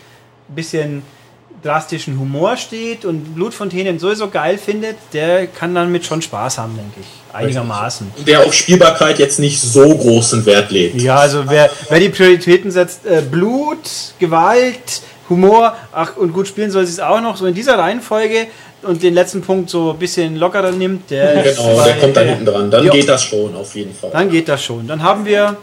[0.50, 1.04] bisschen
[1.64, 6.76] drastischen Humor steht und Blutfontänen sowieso geil findet, der kann dann mit schon Spaß haben,
[6.76, 7.36] denke ich.
[7.36, 8.12] Einigermaßen.
[8.26, 11.00] Der auf Spielbarkeit jetzt nicht so großen Wert legt.
[11.00, 13.78] Ja, also wer, wer die Prioritäten setzt, äh, Blut,
[14.18, 18.48] Gewalt, Humor, ach und gut spielen soll sie es auch noch, so in dieser Reihenfolge
[18.82, 22.22] und den letzten Punkt so ein bisschen lockerer nimmt, der, genau, bei, der kommt da
[22.22, 22.72] hinten dran.
[22.72, 22.92] Dann jo.
[22.92, 24.10] geht das schon, auf jeden Fall.
[24.12, 24.88] Dann geht das schon.
[24.88, 25.58] Dann haben wir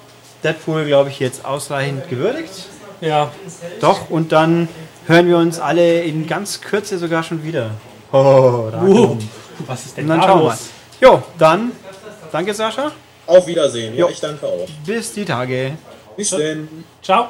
[0.44, 2.52] Deadpool, glaube ich, jetzt ausreichend gewürdigt.
[3.00, 3.32] Ja.
[3.80, 4.68] Doch, und dann
[5.06, 7.70] hören wir uns alle in ganz Kürze sogar schon wieder.
[8.12, 9.18] Oh, uh,
[9.66, 10.68] was ist denn dann da schauen los?
[11.00, 11.72] wir Jo, dann
[12.32, 12.92] danke Sascha.
[13.26, 13.96] Auf Wiedersehen.
[13.96, 14.68] Ja, ich danke auch.
[14.84, 15.76] Bis die Tage.
[16.16, 16.84] Bis denn.
[17.02, 17.28] Ciao.